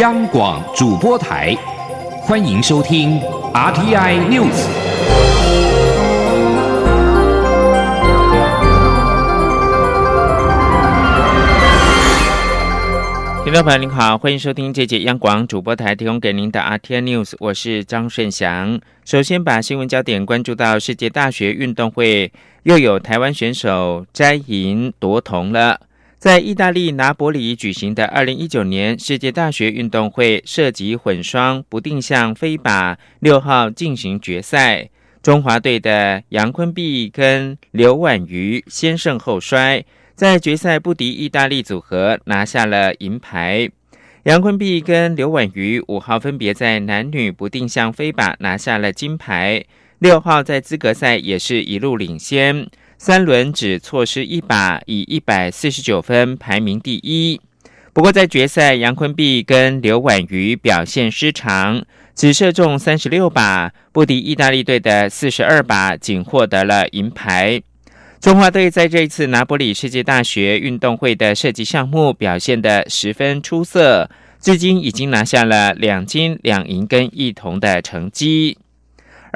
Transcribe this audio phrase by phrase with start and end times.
[0.00, 1.56] 央广主播台，
[2.20, 3.18] 欢迎收听
[3.52, 4.68] RTI News。
[13.42, 18.78] 听众朋友您好，欢迎收听这节央广主播台提供给您的 RTI News，我是张顺祥。
[19.04, 22.30] 首先把新闻焦点关注到世界大学运动会，
[22.62, 25.80] 又有台湾选手摘银夺铜了。
[26.18, 34.90] 在意大利拿伯里举行的二零一九年世界大学运动会涉及混双不定向飞靶六号进行决赛，
[35.22, 39.84] 中华队的杨坤碧跟刘婉瑜先胜后衰，
[40.16, 43.70] 在决赛不敌意大利组合，拿下了银牌。
[44.24, 49.64] 杨坤碧跟刘婉瑜五号分别在男女不定向飞靶拿下了金牌，
[50.00, 52.66] 六号在资格赛也是一路领先。
[52.98, 57.40] 三轮只错失一把，以一百四十九分排名第一。
[57.92, 61.84] 不过在决赛，杨坤碧跟刘婉瑜表现失常，
[62.16, 67.62] 只射中三十六把，不敌意大利队的四十二把，仅获得了银牌。
[68.20, 78.58] 中华队在这一次拿波里世界大学运动会的射击项目表现得十分出色，至今已经拿下了两金两银跟一铜的成绩。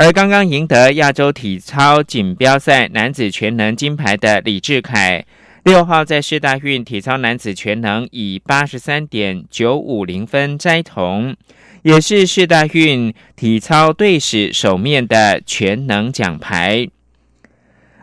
[0.05, 5.25] 而刚刚赢得亚洲体操锦标赛男子全能金牌的李志凯，
[5.63, 11.37] 六号在世大运体操男子全能以八十三点九五零分摘铜，
[11.83, 16.89] 也是世大运体操队史首面的全能奖牌。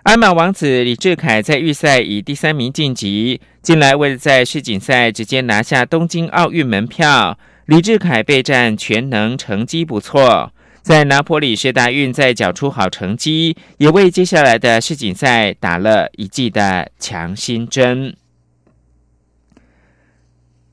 [0.03, 10.53] 鞍马王子李志凯在预赛以第三名晋级，近来为了在世锦赛直接拿下东京奥运门票，李志凯备战全能成绩不错。
[10.81, 18.15] 在拿坡里世大运再缴出好成绩，也为接下来的世锦赛打了一剂的强心针。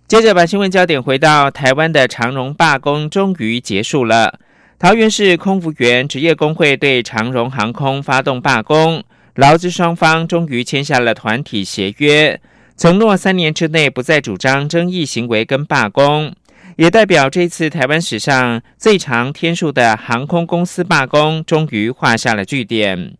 [0.08, 4.38] 接着把新闻焦点回到台湾的长荣罢工终于结束了。
[4.78, 9.02] 桃园市空服员职业工会对长荣航空发动罢工，
[9.34, 12.40] 劳资双方终于签下了团体协约，
[12.76, 16.32] 承诺三年之内不再主张争议行为跟罢工。
[16.76, 23.16] 也代表这次台湾史上最长天数的航空公司罢工终于画下了句点。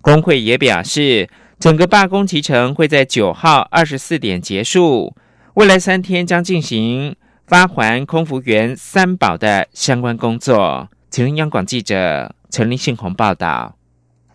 [0.00, 1.28] 工会也表示，
[1.58, 5.14] 整个罢工期程会在九号二十四点结束，
[5.54, 7.16] 未来三天将进行
[7.46, 10.88] 发还空服员三保的相关工作。
[11.10, 13.79] 请央广记者陈林信宏报道。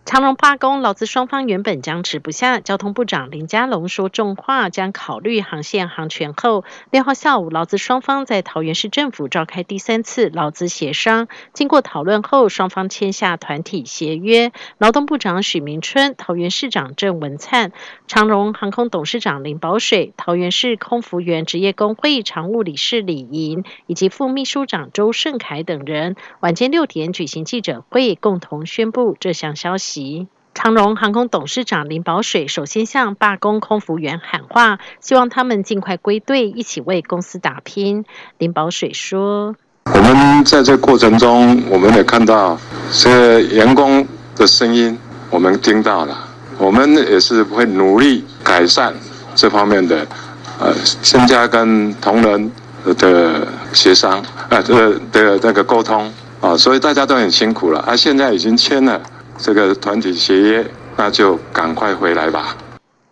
[0.06, 2.60] 长荣罢工，劳资双方原本僵持不下。
[2.60, 6.62] 交通部长林佳龙说重话，将考虑航线航权后，
[6.92, 11.26] 六号下午，劳资双方在桃园市政府召开第三次劳资协商。
[11.52, 14.52] 经过讨论后，双方签下团体协约。
[14.78, 17.72] 劳动部长许明春、桃园市长郑文灿、
[18.06, 29.95] 长荣航空董事长林宝水、桃园市空服员职业工会常务理事李莹以及副秘书长周胜凯等人，晚间六点举行记者会，共同宣布这项消息。
[30.54, 38.06] 长荣航空董事长林宝水首先向罢工空服员喊话，希望他们尽快归队，一起为公司打拼。
[38.38, 39.54] 林宝水说
[39.92, 42.58] ：“我们在这过程中，我们也看到
[42.90, 44.98] 这员工的声音，
[45.28, 46.16] 我们听到了，
[46.56, 48.94] 我们也是会努力改善
[49.34, 50.06] 这方面的，
[50.58, 52.50] 呃，增加跟同仁
[52.96, 58.98] 的协商，啊，这的那个沟通啊，所以大家都很辛苦了，啊，现在已经签了。”
[59.38, 62.56] 这个团体协约，那就赶快回来吧。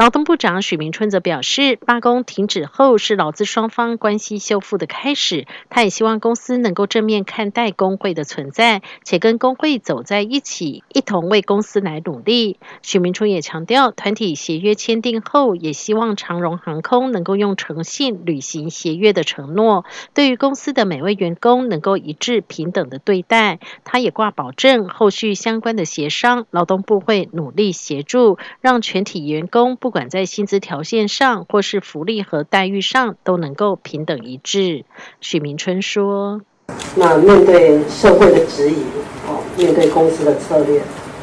[0.05, 5.47] 劳动部长许明春则表示，罢工停止后是劳资双方关系修复的开始。
[5.71, 12.59] 他也希望公司能够正面看待工会的存在，且跟工会走在一起，一同为公司来努力。
[12.83, 23.59] 许明春也强调，团体协约签订后，也希望长荣航空能够用诚信履行协约的承诺，对于公司的每位员工能够一致平等的对待。
[23.85, 29.77] 他也挂保证，后续相关的协商，劳动部会努力协助，让全体员工。
[29.77, 34.85] 不管在薪资条件上，或是福利和待遇上，都能够平等一致。
[35.21, 36.41] 许明春说
[36.97, 38.79] ：“那面对社会的质疑，
[39.29, 40.83] 哦，面对公司的策略，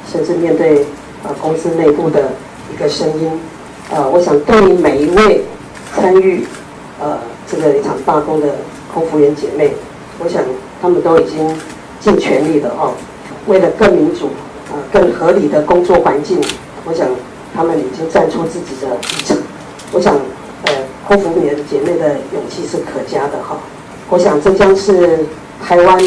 [0.10, 0.84] 甚至面对
[1.22, 2.32] 啊公司内部的
[2.74, 3.30] 一个声音，
[3.90, 5.44] 呃，我想对于每一位
[5.94, 6.46] 参与
[7.02, 8.56] 呃这个一场罢工的
[8.94, 9.74] 空服员姐妹，
[10.18, 10.42] 我想
[10.82, 11.60] 他们都已经
[12.00, 12.94] 尽全力的哦，
[13.48, 14.28] 为了更民主
[14.70, 16.40] 啊更合理的工作环境，
[16.86, 17.06] 我想。”
[17.54, 19.38] 他们已经站出自己的立场，
[19.92, 20.16] 我想，
[20.64, 20.74] 呃，
[21.08, 23.58] 空服员姐妹的勇气是可嘉的哈。
[24.10, 25.26] 我想这将是
[25.62, 26.04] 台湾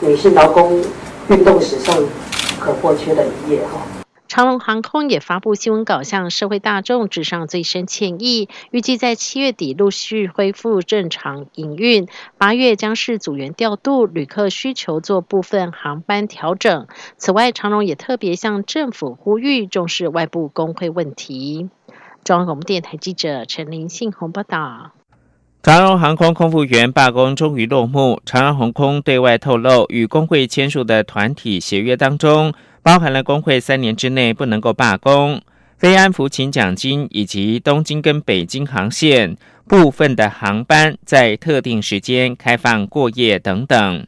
[0.00, 0.82] 女性劳工
[1.28, 3.95] 运动史上不可或缺的一页哈。
[4.36, 12.06] 长龙航空也发布新闻稿，向社会大众致上最深歉意，预计在七月底陆续恢复正常营运，
[12.36, 16.86] 八月将是组员调度、旅客需求做部分航班调整。
[17.16, 21.70] 此外，长龙也特别向政府呼吁重视外部工会问题。
[22.22, 24.90] 中央广播电台记者陈林信宏报道。
[25.62, 28.20] 长荣航空空服员罢工终于落幕。
[28.26, 32.52] 长荣航空对外透露，与工会签署的团体协约当中，
[32.86, 35.42] 包含了工会三年之内不能够罢工、
[35.76, 39.36] 非安服勤奖金以及东京跟北京航线
[39.66, 44.06] 部分的航班在特定时间开放过夜等等。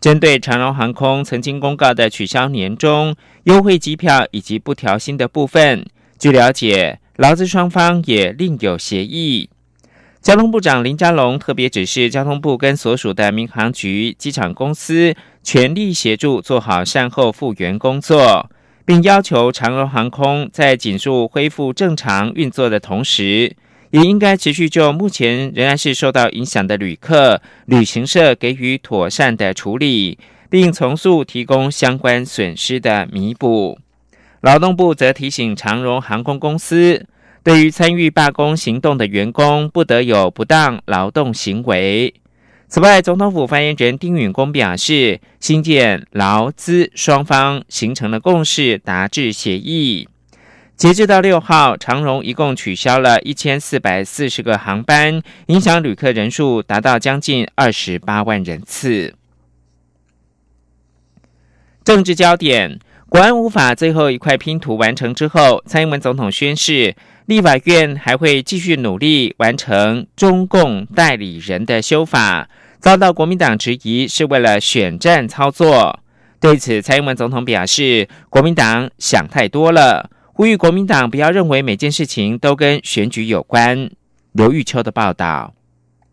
[0.00, 5.84] 针对长荣航空曾经公告的取消年终优惠机票以及不调薪的部分，
[6.18, 9.50] 据了解，劳资双方也另有协议。
[10.24, 18.48] 交通部长林佳龙特别指示交通部跟所属的民航局、机场公司全力协助做好善后复原工作，
[18.86, 23.54] 并要求长荣航空在紧速恢复正常运作的同时，
[23.90, 30.18] 也应该持续就目前仍然是受到影响的旅客、旅行社给予妥善的处理，
[30.48, 33.78] 并从速提供相关损失的弥补。
[34.40, 37.04] 劳动部则提醒长荣航空公司。
[37.44, 42.14] 对于参与罢工行动的员工，不得有不当劳动行为。
[42.68, 50.08] 此外，总统府发言人丁允恭表示，新建劳资双方形成了共识，达致协议。
[50.74, 59.14] 截至到六号，长荣一共取消了一千四百四十个航班，影响旅客人数达到将近二十八万人次。
[61.84, 62.80] 政治焦点：
[63.14, 66.96] 国安无法最后一块拼图完成之后，蔡英文总统宣誓。
[67.26, 72.48] 立法院还会继续努力完成中共代理人的修法，
[72.80, 76.00] 遭到国民党质疑是为了选战操作。
[76.40, 83.88] 对此，蔡英文总统表示，国民党想太多了，呼吁国民党不要认为每件事情都跟选举有关。
[84.32, 85.54] 刘玉秋的报道。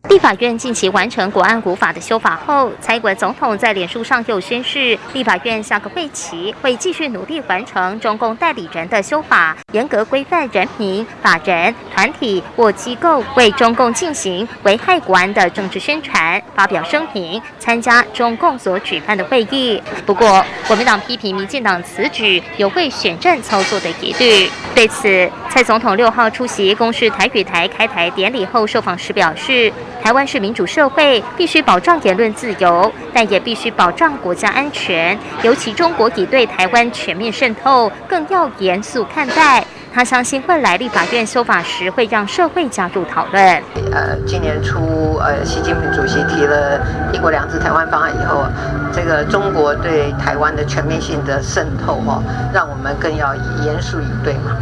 [0.09, 19.81] 立法院近期完成国安古法的修法后，蔡英文总统在脸书上又宣示，立法院下个会期会继续努力完成中共代理人的修法，严格规范人民、法人、团体或机构为中共进行危害国安的政治宣传、发表声明、参加中共所举办的会议。
[20.06, 24.50] 不过，国民党批评民进党此举有为选战操作的疑虑。
[24.75, 29.71] 对此，蔡总统六号出席公视台语台开台典礼后受访时表示。
[30.01, 35.18] 台湾是民主社会，必须保障言论自由，但也必须保障国家安全。
[35.44, 39.63] 尤其中国已对台湾全面渗透，更要严肃看待。
[39.94, 43.44] 他相信未来立法院修法时，会让社会加入讨论。
[43.92, 46.81] 呃，今年初，呃，习近平主席提了
[47.13, 48.45] 一国两制台湾方案以后，
[48.92, 52.24] 这个中国对台湾的全面性的渗透，哈，
[52.54, 54.56] 让我们更要严肃以对嘛。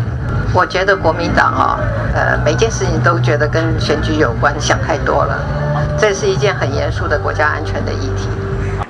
[0.53, 1.79] 我觉得国民党啊，
[2.13, 5.39] 呃，每件事情都觉得跟选举有关，想太多了。
[5.97, 8.27] 这是一件很严肃的国家安全的议题。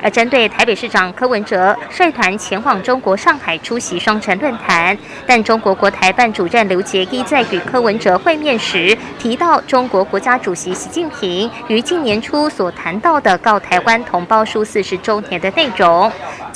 [0.01, 4.97] 而针对台北市长柯文哲率团前往中国上海出席双城论坛，
[5.27, 16.09] 但中国国台办主任刘杰一在与柯文哲会面时提到，中国国家主席习近平于今年初所谈到的告台湾同胞书四十周年的内容。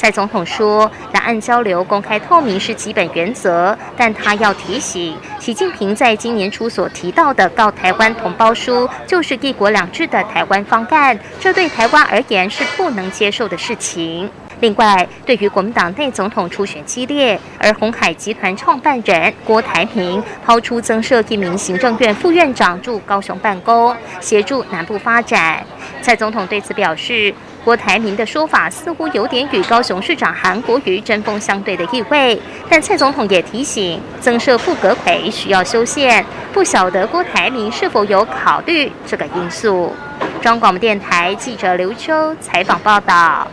[0.04, 14.30] 蔡总统说，两岸交流公开透明是基本原则，但他要提醒，习近平在今年初所提到的告台湾同胞书，就是一国两制的台湾方案，这对台湾而言是不能接受的事情。
[14.60, 25.66] 另外，对于国民党内总统初选激烈，而红海集团创办人郭台铭抛出增设一名行政院副院长驻高雄办公，协助南部发展，
[26.02, 27.34] 蔡总统对此表示。
[27.64, 32.40] 郭台铭的说法似乎有点与高雄市长韩国瑜针锋相对的意味，
[32.70, 39.94] 但蔡总统也提醒，增设副阁魁需要修宪，不晓得郭台铭是否有考虑这个因素。
[40.42, 43.48] 中央广播电台记者刘秋采访报道。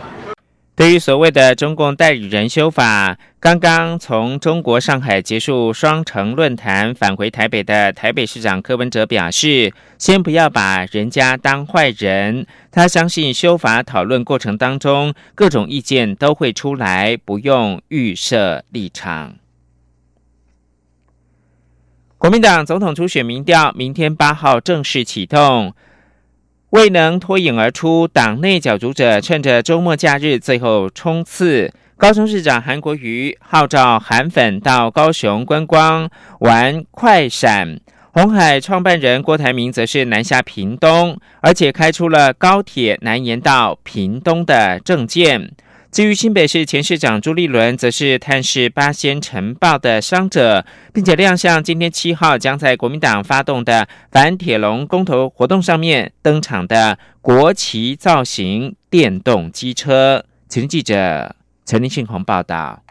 [0.81, 19.35] 对于所谓的中共代理人修法，刚刚从中国上海结束双城论坛返回台北的台北市长柯文哲表示：“先不要把人家当坏人，他相信修法讨论过程当中各种意见都会出来，不用预设立场。”
[22.17, 25.75] 国民党总统初选民调明天八号正式启动。
[26.71, 31.69] 未能脱颖而出，党内角逐者趁着周末假日最后冲刺。
[31.97, 36.09] 高雄市长韩国瑜号召韩粉到高雄观光
[36.39, 37.77] 玩快闪，
[38.13, 45.51] 红海创办人郭台铭则是南下屏东，而且开出了高铁南延到屏东的证件。
[45.91, 60.23] 至于新北市前市长朱立伦，则是探视八仙城报的伤者，并且亮相今天七号将在国民党发动的反铁笼公投活动上面登场的国旗造型电动机车。
[60.47, 62.81] 请记者陈立信宏报道。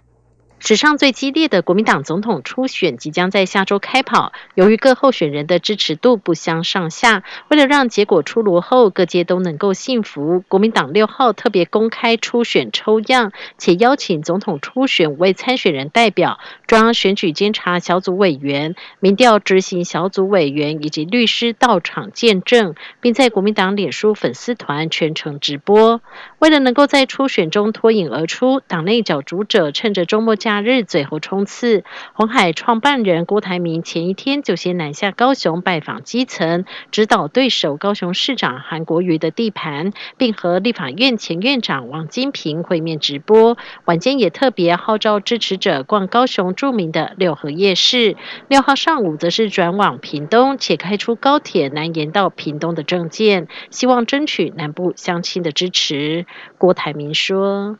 [0.62, 4.32] 史上最激烈的国民党总统初选即将在下周开跑。
[4.54, 26.02] 由于各候选人的支持度不相上下，为了让结果出炉后各界都能够信服，国民党六号特别公开初选抽样，且邀请总统初选五位参选人代表、中央选举监察小组委员、民调执行小组委员以及律师到场见证，并在国民党脸书粉丝团全程直播。
[26.38, 30.49] 为了能够在初选中脱颖而出，党内角逐者趁着周末假。
[30.50, 43.56] 假日最后冲刺，红海创办人郭台铭前一天就先南下高雄拜访基层，指导对手高雄市长韩国瑜的地盘，并和立法院前院长王金平会面直播。
[43.84, 48.16] 晚间也特别号召支持者逛高雄著名的六合夜市。
[48.48, 56.26] 六号上午则是转往屏东，且开出高铁南延到屏东的政见，希望争取南部乡亲的支持。
[56.58, 57.78] 郭台铭说：“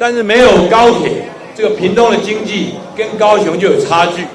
[0.00, 4.26] 但是没有高铁。”这个屏东的经济跟高雄就有差距，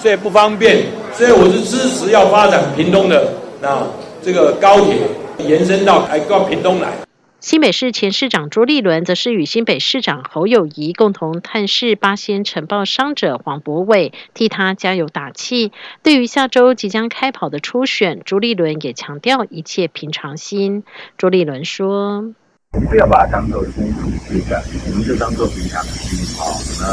[0.00, 3.86] 所以不方便，所以我是支持要发展屏东的啊，
[4.20, 4.96] 这个高铁
[5.38, 6.92] 延伸到还到屏东来。
[7.38, 15.70] 新北市前市长朱立伦则是与新北市长侯友谊共同探视八仙晨报伤者黄博伟，替他加油打气。
[16.02, 20.82] 对于下周即将开跑的初选，朱立伦也强调一切平常心。
[21.16, 22.34] 朱立伦说。
[22.84, 26.60] 不要把它当做公主对战，我们就当做平常心好。
[26.78, 26.86] 那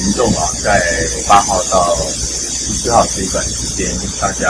[0.00, 0.80] 民众啊，在
[1.28, 3.86] 八号到十四号这一段时间，
[4.20, 4.48] 大家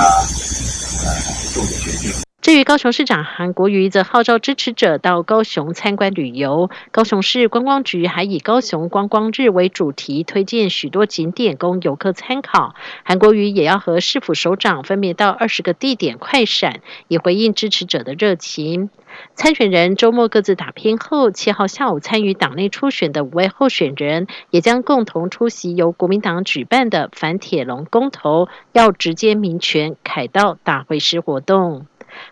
[1.04, 1.14] 呃
[1.52, 2.12] 做决定。
[2.40, 6.70] 至于高雄市长韩国瑜，则号召支持者到高雄参观旅游。
[6.92, 12.75] 高雄市观光局还以高雄观光日为主题，推荐许多景点供游客参考。
[13.04, 18.88] 韩国瑜也要和市府首长分别到二十个地点快闪，以回应支持者的热情。
[19.35, 31.87] 参选人周末各自打拼后，七号下午参与党内初选的五位候选人，也将共同出席由国民党举办的反铁笼公投，要直接民权凯道大会师活动。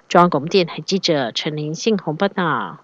[0.09, 2.81] 中央广播电台记者陈林信宏报道：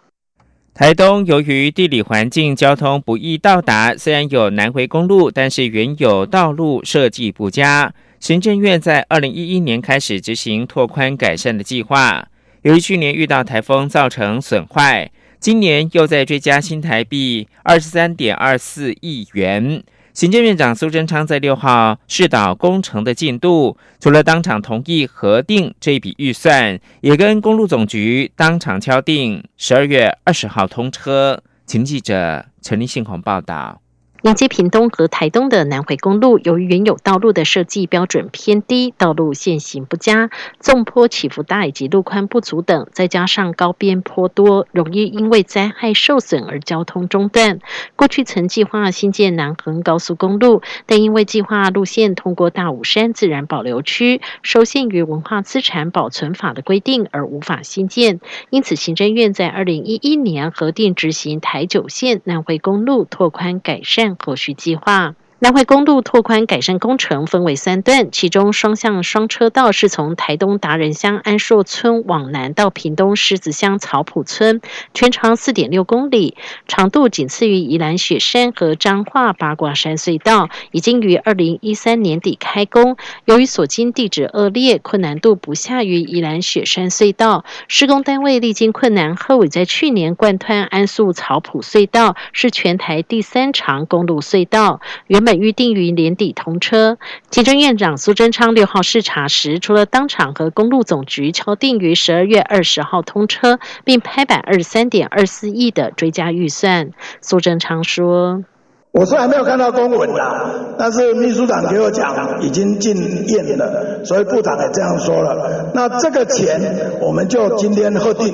[0.75, 7.93] 台东由于地理环境、交通不易到达，虽然有南回公路，但是原有道路设计不佳。
[8.21, 12.29] 行政院在二零一一年开始执行拓宽改善的计划，
[12.63, 19.83] 由于去年遇到台风造成损坏，今年又在追加新台币二十三点二四亿元。
[20.15, 31.43] 行政院长苏贞昌在六号视导工程的进度，除了当场同意核定这笔预算，也跟公路总局当场敲定十二月二十号通车。
[31.67, 33.82] 请记者陈立信宏报道。
[34.23, 47.59] 连接屏东和台东的南回公路，由于原有道路的设计标准偏低，道路线型不佳，纵坡起伏大以及路宽不足等，再加上高边坡多，容易因为灾害受损而交通中断。
[47.97, 58.21] 过去曾计划新建南横高速公路，但因为计划路线通过大武山自然保留区，受限于文化资产保存法的规定而无法新建。
[58.51, 64.12] 因此，行政院在二零一一年核定执行台九线南回公路拓宽改善。
[64.19, 65.15] 后续计划。
[65.43, 74.61] 南回公路拓宽改善工程分为三段，其中双向双车道是从台东达人乡安硕村往南到屏东狮子乡草埔村，
[74.95, 76.37] 全长四点六公里，
[76.69, 82.97] 长度仅次于宜兰雪山和彰化八卦山隧道，已经于二零一三年底开工。
[83.25, 95.32] 由于所经地质恶劣，困难度不下于宜兰雪山隧道，施工单位历经困难后，已在去年贯穿安素草埔隧道，是全台第三长公路隧道，原本。
[95.39, 96.99] 预定于年底通车。
[97.31, 106.91] 行政院长苏贞昌六号视察时，除了当场和公路总局敲定于十二月二十号通车，并拍板二十三点二四亿的追加预算。
[107.21, 108.45] 苏贞昌说
[108.93, 112.95] ：“我虽然没有看到公文啦，但是秘书长给我讲已经进
[113.29, 115.71] 验了，所以部长也这样说了。
[115.75, 116.61] 那这个钱
[117.01, 118.33] 我们就今天核定，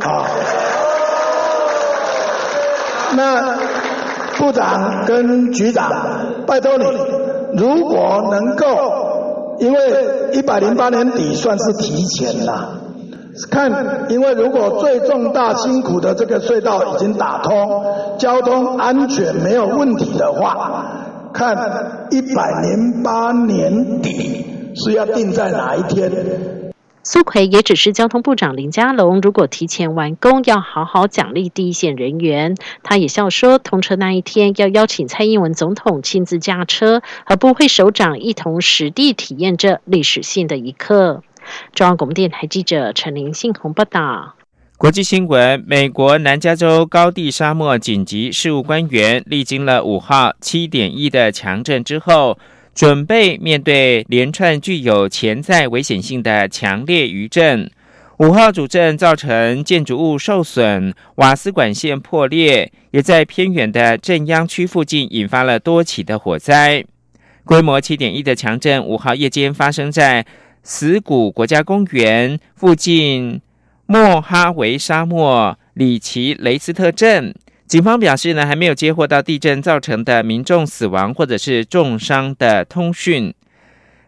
[0.00, 0.26] 好。
[3.16, 3.58] 那。”
[4.38, 5.90] 部长跟局长，
[6.46, 6.84] 拜托你，
[7.54, 9.78] 如果能够，因为
[10.32, 12.78] 一百零八年底算是提前了，
[13.50, 17.84] 看，因为如果最重大辛苦的这个隧道已经打通，
[18.18, 21.56] 交通安全没有问题的话，看
[22.10, 26.10] 一百零八年底是要定在哪一天。
[27.10, 32.54] 苏奎也只是交通部长林佳龙，如果提前完工，要好好奖励第一线人员。
[32.82, 41.22] 他也笑说，通车那一天要邀请蔡英文总统亲自驾车，和部会首长一同实地体验这历史性的一刻。
[41.72, 44.34] 中央广播电台记者陈林信宏报道。
[44.76, 52.38] 国际新闻：美国南加州高地沙漠紧急事务官员历经了五号七点一的强震之后，
[52.78, 57.68] 准备面对连串具有潜在危险性的强烈余震。
[58.18, 66.84] 五号主震造成建筑物受损、瓦斯管线破裂，也在偏远的镇央区附近引发了多起的火灾。
[67.42, 70.24] 规模七点一的强震，五号夜间发生在
[70.62, 73.40] 死谷国家公园附近。
[73.86, 77.34] 莫哈维沙漠里奇雷斯特镇
[77.68, 83.34] 警方表示呢，还没有接获到地震造成的民众死亡或者是重伤的通讯。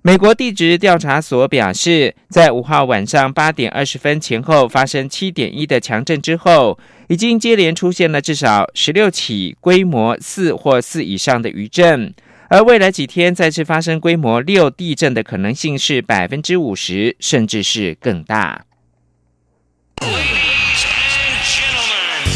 [0.01, 12.15] 美国地质调查所表示，在五号晚上八点二十分前后发生七点一的强震之后，已经接连出现了至少十六起规模四或四以上的余震，
[12.49, 18.65] 而未来几天再次发生规模六地震的可能性是百分之五十，甚至是更大。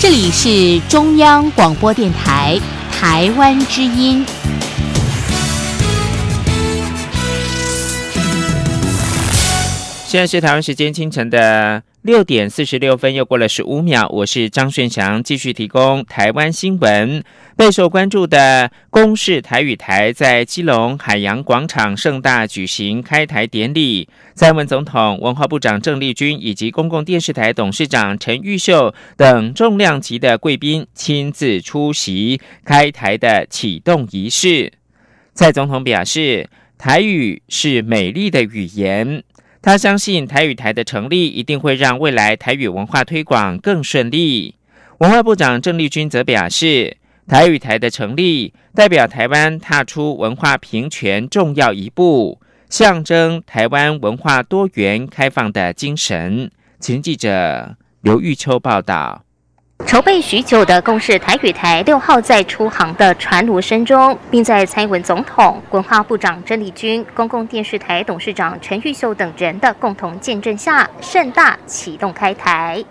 [0.04, 2.60] 这里是中央广播电台
[2.92, 4.22] 台湾之音。
[10.04, 14.06] 现在是台湾时间清晨的六点四十六分，又过了十五秒。
[14.10, 17.24] 我是张顺祥，继续提供台湾新闻。
[17.56, 34.70] 备受关注的公视台语台在基隆海洋广场盛大举行开台典礼，蔡文总统、文化部长郑丽君以及公共电视台董事长陈玉秀等重量级的贵宾亲自出席开台的启动仪式。
[35.32, 39.24] 蔡总统表示，台语是美丽的语言。
[39.64, 44.56] 他相信台语台的成立一定会让未来台语文化推广更顺利。
[44.98, 56.50] 文化部长郑丽君则表示，台语台的成立代表台湾踏出文化平权重要一步，象征台湾文化多元开放的精神。
[56.78, 59.23] 请记者刘玉秋报道。
[59.86, 72.82] 筹备许久的公视台语台六号在出航的船锣声中，并在蔡英文总统、文化部长郑丽君、公共电视台董事长陈玉秀等人的共同见证下，盛大启动开台。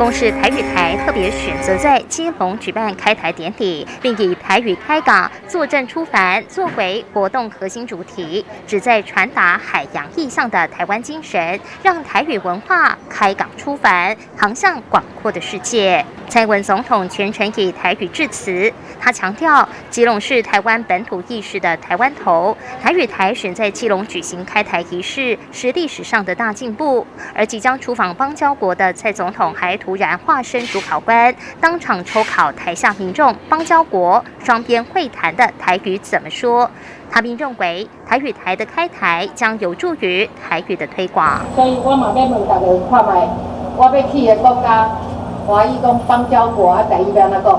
[0.00, 16.02] 公视台语台特别选择在基隆举办开台典礼，并以台语开港、坐镇出帆作为活动核心主题，旨在传达海洋意象的台湾精神，让台语文化开港出帆，航向广阔的世界。
[16.30, 27.04] 蔡文总统全程以台语致辞，他强调基隆是台湾本土意识的台湾头，台语台选在基隆举行开台仪式是历史上的大进步。
[27.34, 36.70] 而即将出访邦交国的蔡总统还突然化身主考官，当场抽考台下民众邦交国双边会谈的台语怎么说。
[37.10, 41.40] 他并认为台语台的开台将有助于台语的推广。
[41.56, 43.28] 所以我嘛要问大家看卖，
[43.76, 44.88] 我要去的国家。
[45.44, 47.58] 华裔讲邦交国啊，第一要哪个？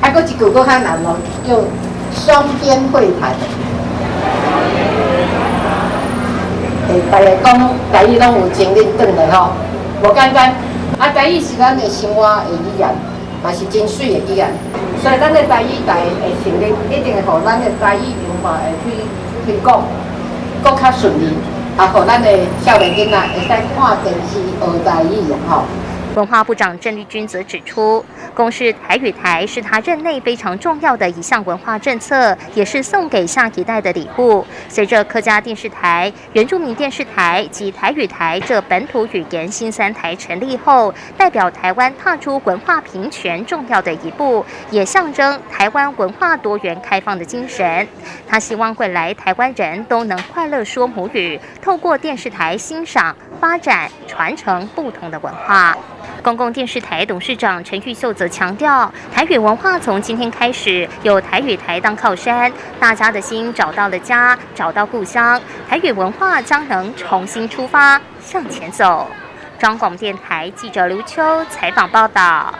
[0.00, 1.16] 还佫一句佫较难咯，
[1.46, 1.54] 叫
[2.10, 3.32] 双边会谈。
[6.88, 9.50] 诶，大家讲第一拢有精力转来吼，
[10.02, 10.52] 无简单。
[10.98, 12.88] 啊，第一是咱的生活的语言，
[13.42, 14.52] 嘛是真水的语言。
[15.02, 19.06] 所以咱的第一代的成立，一定会互咱的第一文化会去
[19.46, 19.82] 去讲，
[20.62, 21.32] 搁较顺利。
[21.78, 22.28] 也互，咱的
[22.64, 25.62] 少年囡仔会使看电视学台语吼。
[26.14, 34.44] 文化部长郑丽君则指出，公视台语台是他任内非常重要的一项文化政策，也是送给下一代的礼物。
[34.68, 47.88] 随着客家电视台、原住民电视台及台语台这本土语言新三台成立后，代表台湾踏出文化平权重要的一步，也象征台湾文化多元开放的精神。
[48.28, 55.74] 他希望未来台湾人都能快乐说母语，透过电视台欣赏、发展、传承不同的文化。
[56.22, 69.08] 公共电视台董事长陈玉秀则强调，台语文化从今天开始有台语台当靠山，大家的心找到了家，找到故乡，台语文化将能重新出发向前走。
[69.58, 72.54] 中广电台记者刘秋采访报道。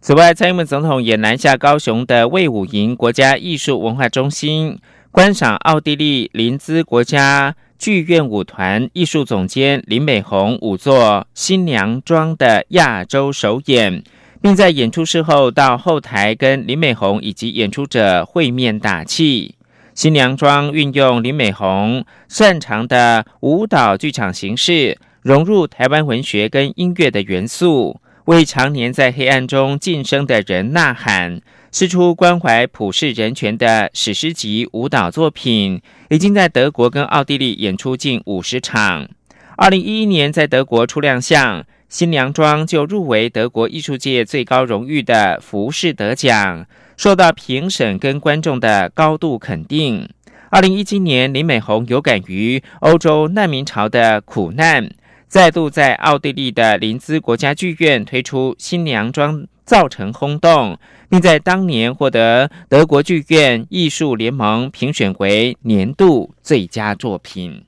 [0.00, 4.78] 此外，蔡英文总统也南下高雄的魏武营国家艺术文化中心，
[5.10, 7.54] 观赏奥地利林兹国家。
[7.80, 14.04] 剧院舞团艺术总监林美红舞作《新娘妆》的亚洲首演，
[14.42, 19.54] 并在演出事后到后台跟林美红以及演出者会面打气。
[19.94, 31.40] 新娘妆运用林美红擅长的舞蹈剧场形式，融入台湾文学跟音乐的元素，为常年在黑暗中晋升的人呐喊。
[31.72, 39.08] 是出关怀普世人权的史诗级舞蹈作品，已经在德国跟奥地利演出近五十场。
[39.56, 50.08] 二零一一年在德国初亮相，新娘妆就入围德国艺术界最高荣誉的浮士德奖，受到评审跟观众的高度肯定。
[50.48, 54.90] 二零一七年，林美红有感于欧洲难民潮的苦难，
[55.28, 59.46] 再度在奥地利的林兹国家剧院推出新娘妆。
[59.70, 60.76] 造成轰动，
[61.08, 67.64] 并在当年获得德国剧院艺术联盟评选为年度最佳作品。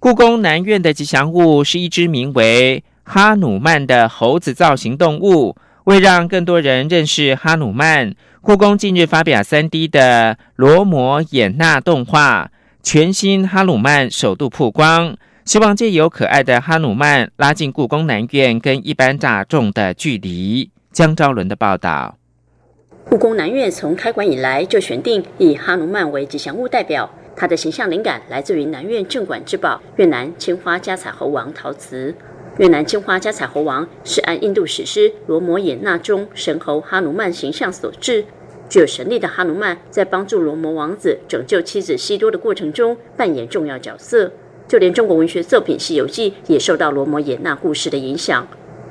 [0.00, 5.56] 故宫南院的吉祥物是一只名为哈努曼的猴子造型动物。
[5.84, 12.50] 为让更多人认识哈努曼，故宫近日发表三 D 的罗摩衍那动画，
[12.82, 15.16] 全新哈努曼首度曝光。
[15.44, 20.70] 希望借由可爱的哈努曼拉近故宫南院跟一般大众的距离。
[20.90, 22.16] 江昭伦的报道：
[23.10, 32.14] 故宫南院从开馆以来就选定以哈努曼为吉祥物代表，他的形象灵感来自于南院镇馆之宝越南青花加彩猴王陶瓷。
[32.56, 38.24] 越南青花加彩猴王是按印度史诗《罗摩衍那》中神猴哈努曼形象所制。
[38.70, 44.32] 具有神力的哈努曼在帮助罗摩王子拯救妻子西多的过程中扮演重要角色。
[44.66, 48.46] 就连中国文学作品《西游记》也受到罗摩衍那故事的影响。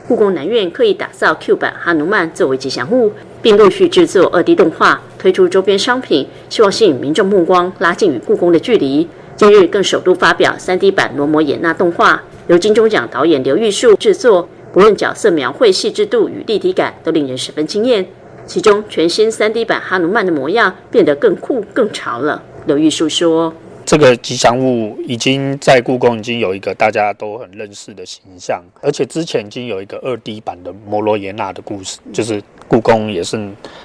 [0.07, 9.07] 故宫南院刻意打造 Q 版哈努曼作为吉祥物，并陆续制作二 D 动画，推出周边商品，希望吸引民众目光，拉近与故宫的距离。
[9.35, 18.05] 今日更首度发表三 D 版罗摩衍那动画，由金钟奖导演刘玉树制作，不论角色描绘细致度与立体感，都令人十分惊艳。
[18.45, 22.43] 其中全新三 D 版哈努曼的模样变得更酷更潮了。
[22.67, 23.53] 刘玉树说。
[23.85, 33.37] 这个吉祥物已经在故宫已经有一个大家都很认识的形象，而且之前已经有一个二 D 版的摩罗耶娜的故事，就是故宫也是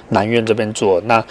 [0.07, 1.01] 南院这边做。
[1.01, 1.23] 那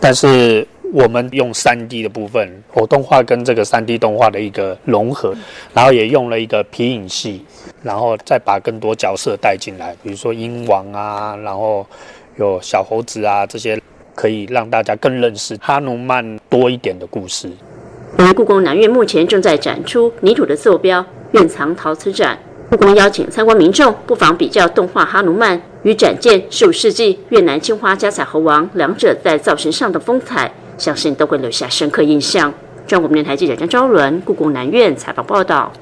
[0.00, 5.34] 但是我们用三 D 的部分，偶动画跟这个三 D 动画的一个融合，
[5.72, 7.44] 然后也用了一个皮影戏，
[7.82, 11.86] 然后再把更多角色带进来，比如说鹰王啊，然后
[12.36, 13.80] 有小猴子啊这些，
[14.16, 17.50] 可以让大家更认识哈努曼多一点的故事。
[18.18, 32.52] 由于故宫南院目前正在展出泥土的坐标院藏陶瓷展，故宫邀请参观民众不妨比较动画哈努曼与展件十五世纪越南青花加彩猴王两者在造型上的风采，相信都会留下深刻印象。
[32.86, 35.72] 中国电台记者张昭伦，故宫南院采访报道。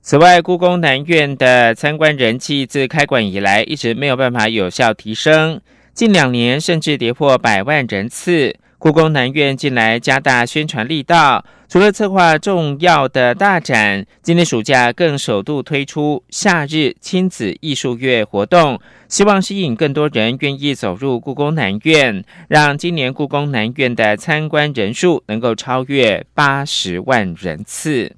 [0.00, 5.60] 此外，故宫南院的参观人气自开馆以来一直没有办法有效提升，
[5.92, 8.56] 近两年甚至跌破百万人次。
[8.84, 28.14] 故宫南院近来加大宣传力道，除了策划重要的大展，今年暑假更首度推出夏日亲子艺术月活动，希望吸引更多人愿意走入故宫南院，让今年故宫南院的参观人数能够超越八十万人次。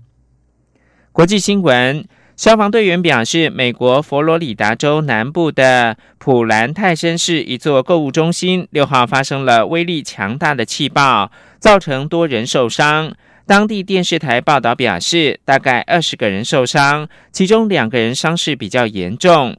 [1.12, 2.04] 国际新闻。
[2.36, 13.14] 消防队员表示，美国佛罗里达州南部的普兰泰森市一座购物中心六号发生了威力强大的气爆，造成多人受伤。
[13.46, 19.56] 当地电视台报道表示，大概二十个人受伤，其中两个人伤势比较严重。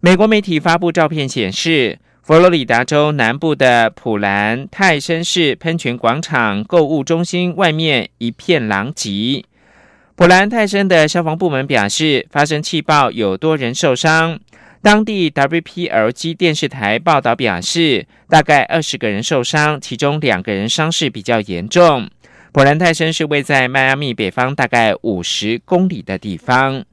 [0.00, 9.44] 美国媒体发布照片显示，佛罗里达州南部的普兰泰森市喷泉广场购物中心外面一片狼藉。
[10.16, 14.38] 普兰泰森的消防部门表示，发生气爆有多人受伤。
[14.80, 22.08] 当地 WPLG 电视台报道表示，大概二十个人受伤，其中两个人伤势比较严重。
[22.52, 26.84] 普兰泰森是位在迈阿密北方大概五十公里的地方。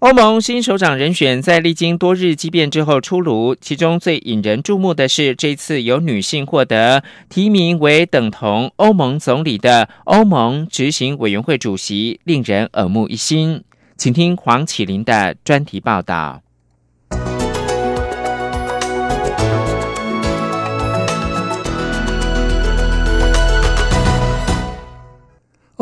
[0.00, 13.64] 欧盟新首长人选在历经多日激辩之后出炉，其中最引人注目的是，这次由女性获得提名为等同欧盟总理的欧盟执行委员会主席，令人耳目一新。
[13.96, 16.42] 请听黄启林的专题报道。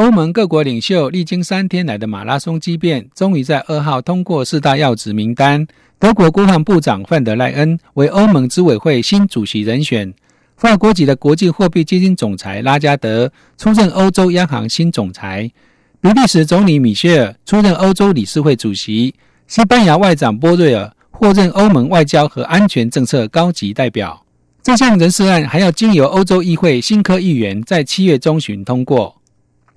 [0.07, 5.66] 欧盟各国领袖历经三天来的马拉松激辩，终于在二号通过四大要职名单。
[5.99, 10.14] 德国国防部长范德赖恩为欧盟执委会新主席人选，
[10.57, 15.51] 法国籍的国际货币基金总裁拉加德出任欧洲央行新总裁。
[16.01, 19.12] 比利时总理米歇尔出任欧洲理事会主席，
[19.49, 24.25] 西班牙外长波瑞尔获任欧盟外交和安全政策高级代表。
[24.62, 29.12] 这项人事案还要经由欧洲议会新科议员在七月中旬通过。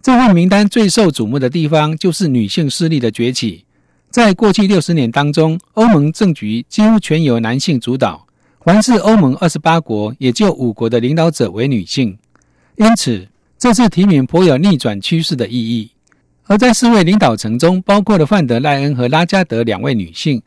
[0.02, 3.66] 这份名单最受瞩目的地方就是女性势力的崛起。
[4.10, 8.26] 在过去六十年当中，欧盟政局几乎全由男性主导，
[8.64, 12.18] 凡是欧盟二十八国，也就五国的领导者为女性。
[12.78, 15.92] 因此，这次提名颇有逆转趋势的意义。
[16.46, 20.42] 而在四位领导层中，包括了范德赖恩和拉加德两位女性。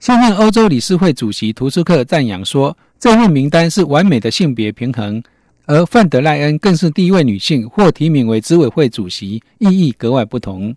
[0.00, 2.76] 现任欧洲理事会主席图斯克赞扬说。
[3.00, 5.22] 这份名单是完美的性别平衡，
[5.66, 10.74] 而范德赖恩更是第一位女性获提名为执委会主席，意义格外不同。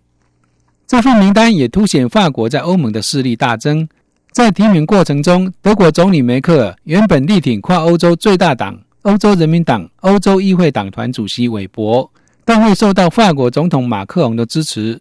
[0.86, 3.86] 这份名单也凸显法国在欧盟的势力大增。
[4.32, 12.10] 在提名过程中，德国总理梅克尔原本力挺跨欧洲最大党欧洲人民党欧洲议会党团主席韦伯，
[12.44, 14.98] 但会受到法国总统马克龙的支持。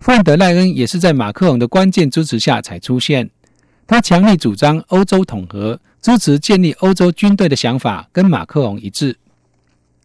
[0.00, 3.30] 范德赖恩也是在马克龙的关键支持下才出现。
[3.86, 5.80] 他强力主张欧洲统合。
[6.02, 9.16] 支持建立欧洲军队的想法跟马克龙一致。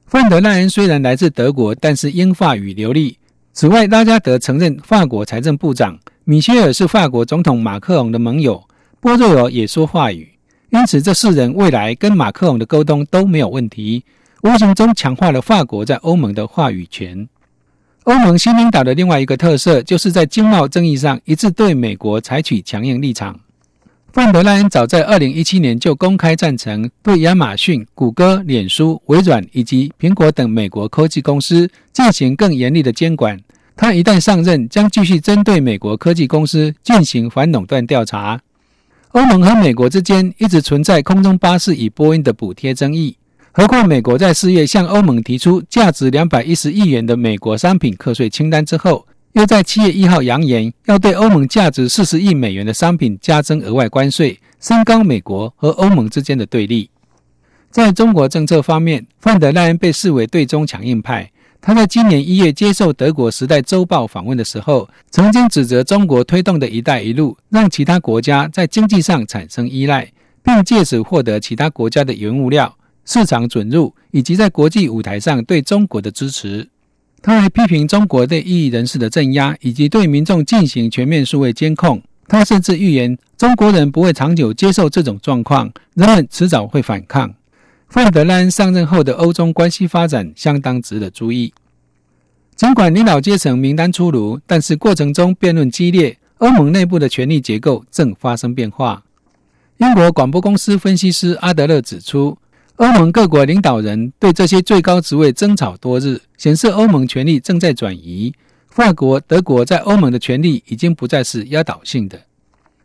[0.08, 3.18] 范德赖恩虽然来自德国，但是英法语流利。
[3.52, 8.64] 此外，拉加德曾任法国财政部长，米歇尔是法国总统马克龙的盟友，
[9.02, 10.32] 波瑞尔也说话语。
[10.70, 14.06] 因此，这四人未来跟马克龙的沟通都没有问题，
[14.44, 17.28] 无形中强化了法国在欧盟的话语权。
[18.04, 23.38] 欧盟新领导的另外一个特色，就是在经贸争议上一致对美国采取强硬立场。
[24.14, 33.40] 范德莱恩早在二零一七年就公开赞成对亚马逊、谷歌、脸书、微软以及苹果等美国科技公司进行更严厉的监管。
[33.76, 38.42] 他一旦上任，将继续针对美国科技公司进行反垄断调查。
[39.10, 43.16] 欧盟和美国之间一直存在空中巴士与波音的补贴争议，
[43.52, 49.06] 何况美国在四月向欧盟提出价值两百一十亿元的美国商品课税清单之后。
[49.38, 56.90] 又在七月一号扬言要对欧盟价值四十亿美元的商品加征额外关税，升高美国和欧盟之间的对立。
[57.70, 61.30] 在中国政策方面，范德赖恩被视为对中强硬派。
[61.62, 76.68] 他在今年一月接受德国《时代周报》访问的时候，曾经指责中国推动的一带一路让其他国家在经济上产生依赖，并借此获得其他国家的原物料、市场准入以及在国际舞台上对中国的支持。
[77.22, 82.02] 他还批评中国对异议人士的镇压，以及对民众进行全面数位监控。
[82.28, 87.34] 他甚至预言中国人不会长久接受这种状况，人们迟早会反抗。
[87.90, 91.54] 范德兰上任后的欧中关系发展相当值得注意。
[92.56, 99.04] 尽管领导阶层名单出炉，但是过程中辩论激烈，欧盟内部的权力结构正发生变化。
[99.78, 102.38] 英国广播公司分析师阿德勒指出。
[102.78, 108.32] 欧盟各国领导人对这些最高职位争吵多日，显示欧盟权力正在转移。
[108.70, 112.20] 法国、德国在欧盟的权力已经不再是压倒性的。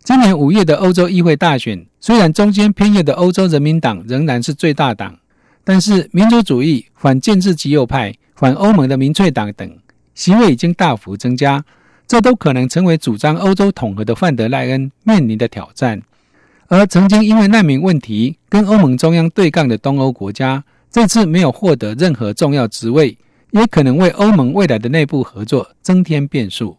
[0.02, 5.14] 今年五月的欧洲议会大选，虽然中间偏右的欧洲人民党仍然是最大党，
[5.62, 9.70] 但是民族主义、反建制极右派、反欧盟的民粹党等
[10.14, 11.62] 席位已经大幅增加，
[12.06, 16.00] 这都可能成为主张欧洲统合的范德赖恩面临的挑战。
[16.72, 23.18] 而曾经因为难民问题跟欧盟中央对杠的东欧国家，这次没有获得任何重要职位，
[23.50, 26.78] 也可能为欧盟未来的内部合作增添变数。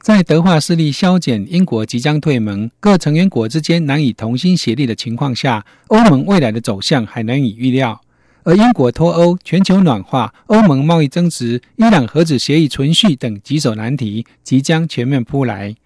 [0.00, 8.00] 在德化势力削减，英国即将退盟，各成员国之间难以同心协力的情况下，欧盟未来的走向还难以预料。
[8.42, 15.76] 而英国脱欧、全球暖化、欧盟贸易争执、伊朗核子协议存续等棘手难题即将全面扑来。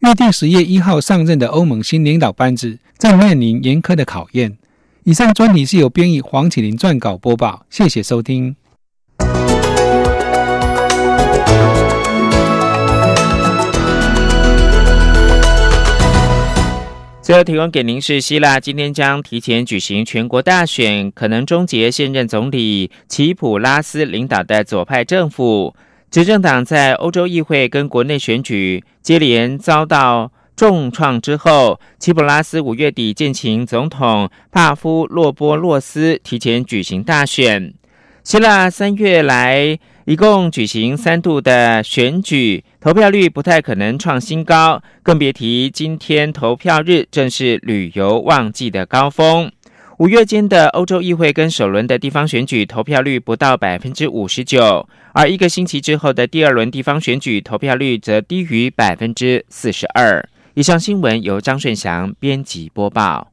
[0.00, 4.56] 预定十月一号上任的欧盟新领导班子正面临严苛的考验。
[5.02, 8.54] 以上专题是由编译黄启林撰稿播报，谢谢收听。
[17.20, 25.74] 最后提供给您是希腊今天将提前举行全国大选，可能终结现任总理齐普拉斯领导的左派政府。
[26.10, 37.74] 执政党在欧洲议会跟国内选举接连遭到重创之后，齐普拉斯五月底建请总统帕夫洛波洛斯提前举行大选。
[38.24, 49.50] 希腊三月来一共举行三度的选举，投票率不太可能创新高，更别提今天投票日正是旅游旺季的高峰。
[49.98, 60.24] 五月间的欧洲议会跟首轮的地方选举投票率不到百分之五十九，而一个星期之后的第二轮地方选举投票率则低于百分之四十二。
[60.54, 63.32] 以上新闻由张顺祥编辑播报。